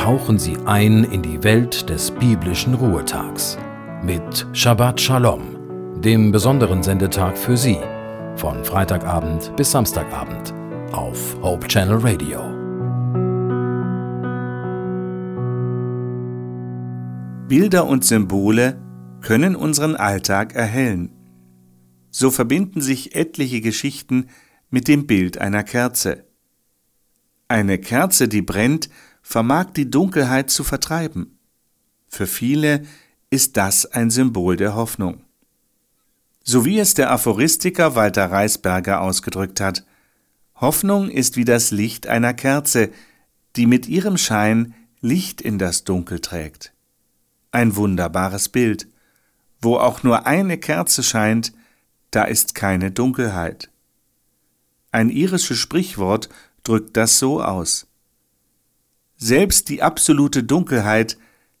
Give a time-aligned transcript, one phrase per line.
[0.00, 3.58] tauchen Sie ein in die Welt des biblischen Ruhetags
[4.02, 7.76] mit Shabbat Shalom, dem besonderen Sendetag für Sie,
[8.34, 10.54] von Freitagabend bis Samstagabend
[10.92, 12.40] auf Hope Channel Radio.
[17.46, 18.80] Bilder und Symbole
[19.20, 21.12] können unseren Alltag erhellen.
[22.08, 24.28] So verbinden sich etliche Geschichten
[24.70, 26.24] mit dem Bild einer Kerze.
[27.48, 28.88] Eine Kerze, die brennt,
[29.22, 31.38] vermag die Dunkelheit zu vertreiben.
[32.08, 32.82] Für viele
[33.30, 35.22] ist das ein Symbol der Hoffnung.
[36.42, 39.84] So wie es der Aphoristiker Walter Reisberger ausgedrückt hat,
[40.56, 42.90] Hoffnung ist wie das Licht einer Kerze,
[43.56, 46.72] die mit ihrem Schein Licht in das Dunkel trägt.
[47.52, 48.86] Ein wunderbares Bild.
[49.62, 51.52] Wo auch nur eine Kerze scheint,
[52.10, 53.70] da ist keine Dunkelheit.
[54.92, 56.28] Ein irisches Sprichwort
[56.64, 57.86] drückt das so aus.
[59.22, 61.18] Selbst die absolute Dunkelheit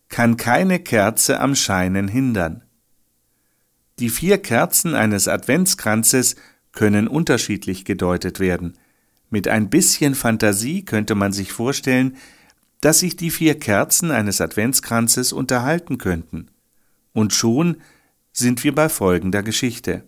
[0.08, 2.62] kann keine Kerze am Scheinen hindern.
[3.98, 6.36] Die vier Kerzen eines Adventskranzes
[6.72, 8.78] können unterschiedlich gedeutet werden.
[9.28, 12.16] Mit ein bisschen Fantasie könnte man sich vorstellen,
[12.80, 16.46] dass sich die vier Kerzen eines Adventskranzes unterhalten könnten.
[17.12, 17.76] Und schon
[18.32, 20.04] sind wir bei folgender Geschichte.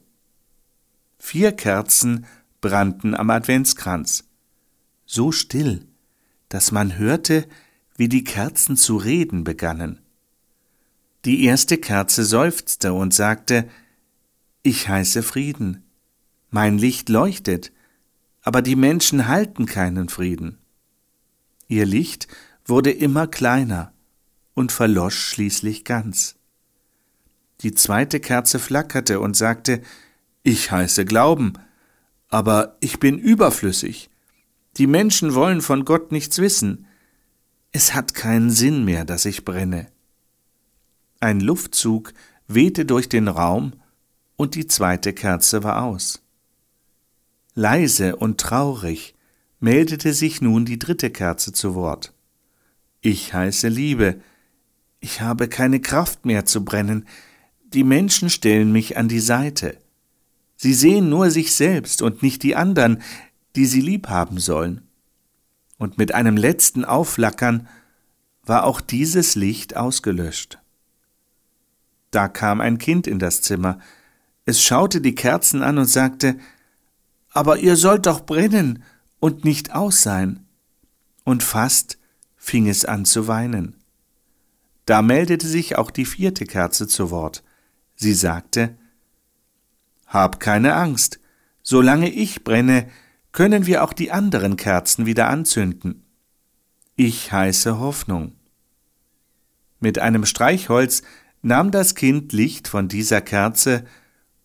[1.18, 2.24] Vier Kerzen
[2.62, 4.24] brannten am Adventskranz.
[5.04, 5.86] So still,
[6.52, 7.48] dass man hörte,
[7.96, 10.02] wie die Kerzen zu reden begannen.
[11.24, 13.70] Die erste Kerze seufzte und sagte
[14.62, 15.82] Ich heiße Frieden.
[16.50, 17.72] Mein Licht leuchtet,
[18.42, 20.58] aber die Menschen halten keinen Frieden.
[21.68, 22.28] Ihr Licht
[22.66, 23.94] wurde immer kleiner
[24.52, 26.36] und verlosch schließlich ganz.
[27.62, 29.80] Die zweite Kerze flackerte und sagte
[30.42, 31.54] Ich heiße Glauben,
[32.28, 34.10] aber ich bin überflüssig.
[34.78, 36.86] Die Menschen wollen von Gott nichts wissen.
[37.72, 39.88] Es hat keinen Sinn mehr, dass ich brenne.
[41.20, 42.12] Ein Luftzug
[42.48, 43.74] wehte durch den Raum
[44.36, 46.22] und die zweite Kerze war aus.
[47.54, 49.14] Leise und traurig
[49.60, 52.12] meldete sich nun die dritte Kerze zu Wort.
[53.00, 54.20] Ich heiße Liebe,
[55.00, 57.06] ich habe keine Kraft mehr zu brennen,
[57.64, 59.78] die Menschen stellen mich an die Seite.
[60.56, 63.02] Sie sehen nur sich selbst und nicht die anderen,
[63.56, 64.82] die sie lieb haben sollen.
[65.78, 67.68] Und mit einem letzten Aufflackern
[68.44, 70.58] war auch dieses Licht ausgelöscht.
[72.10, 73.78] Da kam ein Kind in das Zimmer.
[74.44, 76.38] Es schaute die Kerzen an und sagte,
[77.30, 78.82] Aber ihr sollt doch brennen
[79.18, 80.46] und nicht aus sein.
[81.24, 81.98] Und fast
[82.36, 83.76] fing es an zu weinen.
[84.84, 87.42] Da meldete sich auch die vierte Kerze zu Wort.
[87.94, 88.76] Sie sagte,
[90.06, 91.20] Hab keine Angst,
[91.62, 92.90] solange ich brenne,
[93.32, 96.04] können wir auch die anderen Kerzen wieder anzünden.
[96.96, 98.32] Ich heiße Hoffnung.
[99.80, 101.02] Mit einem Streichholz
[101.40, 103.84] nahm das Kind Licht von dieser Kerze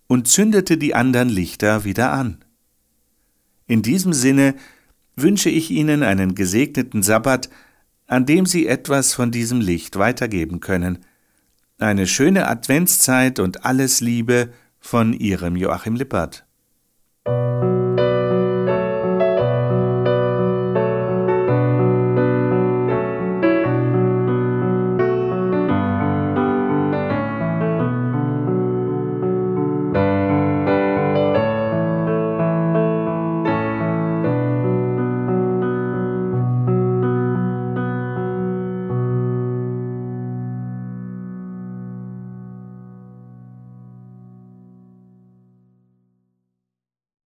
[0.07, 2.43] und zündete die anderen Lichter wieder an.
[3.67, 4.55] In diesem Sinne
[5.17, 7.49] wünsche ich Ihnen einen gesegneten Sabbat,
[8.07, 10.99] an dem Sie etwas von diesem Licht weitergeben können.
[11.77, 16.46] Eine schöne Adventszeit und alles Liebe von Ihrem Joachim Lippert.